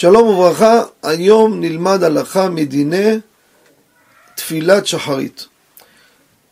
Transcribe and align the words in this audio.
שלום 0.00 0.28
וברכה, 0.28 0.82
היום 1.02 1.60
נלמד 1.60 2.02
הלכה 2.02 2.48
מדיני 2.48 3.18
תפילת 4.34 4.86
שחרית. 4.86 5.46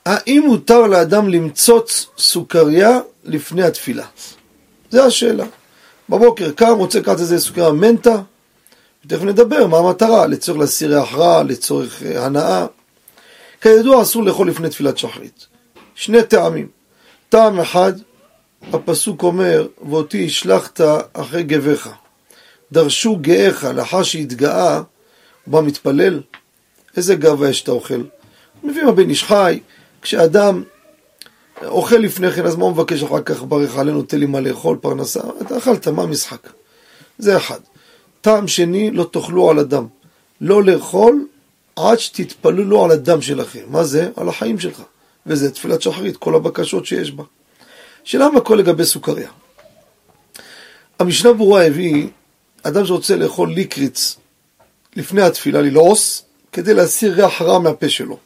האם 0.06 0.42
מותר 0.46 0.86
לאדם 0.86 1.28
למצוץ 1.28 2.06
סוכריה 2.18 3.00
לפני 3.24 3.62
התפילה? 3.62 4.06
זו 4.90 5.06
השאלה. 5.06 5.44
בבוקר 6.08 6.52
קם, 6.52 6.74
רוצה 6.76 6.98
לקחת 6.98 7.18
איזה 7.18 7.38
סוכריה 7.38 7.72
מנטה, 7.72 8.22
ותכף 9.04 9.22
נדבר 9.22 9.66
מה 9.66 9.78
המטרה, 9.78 10.26
לצורך 10.26 10.58
להסיר 10.58 10.98
ריח 10.98 11.14
לצורך 11.48 12.02
אה, 12.02 12.26
הנאה. 12.26 12.66
כידוע 13.60 14.02
אסור 14.02 14.24
לאכול 14.24 14.48
לפני 14.48 14.68
תפילת 14.68 14.98
שחרית. 14.98 15.46
שני 15.94 16.22
טעמים. 16.22 16.68
טעם 17.28 17.60
אחד, 17.60 17.92
הפסוק 18.72 19.22
אומר, 19.22 19.66
ואותי 19.88 20.26
השלכת 20.26 20.80
אחרי 21.12 21.42
גביך. 21.42 21.88
דרשו 22.72 23.16
גאיך 23.16 23.64
לאחר 23.64 24.02
שהתגאה, 24.02 24.76
הוא 24.76 25.52
בא 25.52 25.60
מתפלל, 25.60 26.20
איזה 26.96 27.14
גאווה 27.14 27.48
יש 27.48 27.58
שאתה 27.58 27.70
אוכל? 27.70 28.02
מביא 28.64 28.82
הבן 28.82 29.10
איש 29.10 29.24
חי, 29.24 29.60
כשאדם 30.02 30.62
אוכל 31.64 31.96
לפני 31.96 32.32
כן, 32.32 32.46
אז 32.46 32.56
מה 32.56 32.64
הוא 32.64 32.72
מבקש 32.72 33.02
אחר 33.02 33.22
כך, 33.22 33.42
ברך 33.42 33.78
עלינו, 33.78 34.02
תן 34.02 34.18
לי 34.18 34.26
מה 34.26 34.40
לאכול, 34.40 34.76
פרנסה, 34.80 35.20
אתה 35.40 35.58
אכלת, 35.58 35.88
מה 35.88 36.02
המשחק? 36.02 36.48
זה 37.18 37.36
אחד. 37.36 37.58
טעם 38.20 38.48
שני, 38.48 38.90
לא 38.90 39.08
תאכלו 39.12 39.50
על 39.50 39.58
הדם. 39.58 39.86
לא 40.40 40.64
לאכול 40.64 41.26
עד 41.76 41.98
שתתפללו 41.98 42.84
על 42.84 42.90
הדם 42.90 43.22
שלכם. 43.22 43.60
מה 43.66 43.84
זה? 43.84 44.10
על 44.16 44.28
החיים 44.28 44.58
שלך. 44.58 44.82
וזה 45.26 45.50
תפילת 45.50 45.82
שחרית, 45.82 46.16
כל 46.16 46.34
הבקשות 46.34 46.86
שיש 46.86 47.12
בה. 47.12 47.24
שאלה 48.04 48.28
מה 48.28 48.40
כל 48.40 48.54
לגבי 48.54 48.84
סוכריה. 48.84 49.30
המשנה 50.98 51.32
ברורה 51.32 51.66
הביא 51.66 52.08
אדם 52.62 52.86
שרוצה 52.86 53.16
לאכול 53.16 53.52
ליקריץ 53.52 54.16
לפני 54.96 55.22
התפילה, 55.22 55.60
ללעוס, 55.60 56.24
כדי 56.52 56.74
להסיר 56.74 57.14
ריח 57.14 57.42
רע 57.42 57.58
מהפה 57.58 57.88
שלו. 57.88 58.18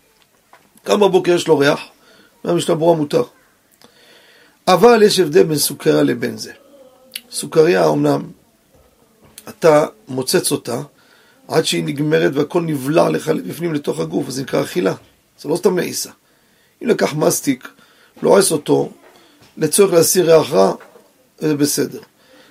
קם 0.84 1.01
בבוקר 1.01 1.33
יש 1.33 1.48
לו 1.48 1.59
ריח, 1.59 1.81
והמשנה 2.45 2.75
ברורה 2.75 2.97
מותר. 2.97 3.23
אבל 4.69 5.03
יש 5.03 5.20
הבדל 5.20 5.43
בין 5.43 5.59
סוכריה 5.59 6.03
לבין 6.03 6.37
זה. 6.37 6.53
סוכריה 7.31 7.89
אמנם, 7.89 8.23
אתה 9.48 9.87
מוצץ 10.09 10.53
אותה 10.53 10.83
עד 11.48 11.65
שהיא 11.65 11.84
נגמרת 11.84 12.31
והכל 12.34 12.62
נבלע 12.62 13.09
לך 13.09 13.28
בפנים 13.28 13.75
לתוך 13.75 14.00
הגוף, 14.00 14.28
זה 14.28 14.43
נקרא 14.43 14.62
אכילה. 14.62 14.95
זה 15.41 15.48
לא 15.48 15.56
סתם 15.56 15.75
מעיסה. 15.75 16.11
אם 16.83 16.89
לקח 16.89 17.15
מסטיק, 17.15 17.69
לועס 18.23 18.53
אותו, 18.53 18.91
לצורך 19.56 19.93
להסיר 19.93 20.37
ריח 20.37 20.53
רע, 20.53 20.75
זה 21.39 21.56
בסדר. 21.56 22.00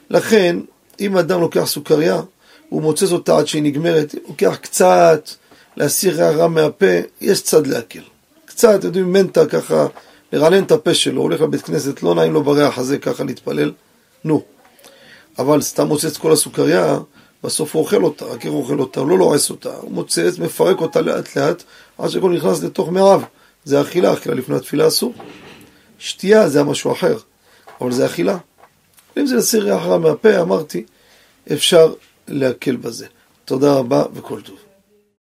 לכן, 0.09 0.57
אם 0.99 1.17
אדם 1.17 1.41
לוקח 1.41 1.65
סוכריה, 1.65 2.21
הוא 2.69 2.81
מוצץ 2.81 3.11
אותה 3.11 3.37
עד 3.37 3.47
שהיא 3.47 3.63
נגמרת, 3.63 4.13
הוא 4.13 4.21
לוקח 4.27 4.55
קצת 4.61 5.29
להסיר 5.77 6.21
רע 6.21 6.47
מהפה, 6.47 6.85
יש 7.21 7.41
צד 7.41 7.67
להקל. 7.67 8.03
קצת, 8.45 8.75
אתם 8.75 8.87
יודעים, 8.87 9.13
מנטה 9.13 9.45
ככה, 9.45 9.87
לרענן 10.33 10.63
את 10.63 10.71
הפה 10.71 10.93
שלו, 10.93 11.21
הולך 11.21 11.41
לבית 11.41 11.61
כנסת, 11.61 12.03
לא 12.03 12.15
נעים 12.15 12.33
לו 12.33 12.43
בריח 12.43 12.77
הזה 12.77 12.97
ככה 12.97 13.23
להתפלל, 13.23 13.71
נו. 14.23 14.41
אבל 15.39 15.61
סתם 15.61 15.87
מוצץ 15.87 16.17
כל 16.17 16.31
הסוכריה, 16.31 16.97
בסוף 17.43 17.75
הוא 17.75 17.83
אוכל 17.83 18.03
אותה, 18.03 18.25
רק 18.25 18.45
הוא 18.45 18.61
אוכל 18.61 18.79
אותה, 18.79 18.99
הוא 18.99 19.09
לא 19.09 19.17
לועס 19.17 19.49
אותה, 19.49 19.75
הוא 19.75 19.91
מוצץ, 19.91 20.39
מפרק 20.39 20.81
אותה 20.81 21.01
לאט 21.01 21.35
לאט, 21.35 21.63
עד 21.97 22.09
שהכל 22.09 22.31
נכנס 22.31 22.63
לתוך 22.63 22.89
מעיו. 22.89 23.21
זה 23.65 23.81
אכילה, 23.81 24.13
אכילה 24.13 24.35
לפני 24.35 24.55
התפילה 24.55 24.87
אסור. 24.87 25.13
שתייה 25.99 26.49
זה 26.49 26.63
משהו 26.63 26.91
אחר, 26.91 27.17
אבל 27.81 27.91
זה 27.91 28.05
אכילה. 28.05 28.37
אם 29.17 29.25
זה 29.25 29.35
להסיר 29.35 29.63
ריח 29.63 29.85
רע 29.85 29.97
מהפה, 29.97 30.41
אמרתי, 30.41 30.85
אפשר 31.53 31.93
להקל 32.27 32.75
בזה. 32.75 33.07
תודה 33.45 33.73
רבה 33.73 34.03
וכל 34.13 34.41
טוב. 34.41 34.55